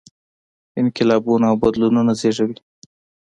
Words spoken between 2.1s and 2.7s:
زېږوي.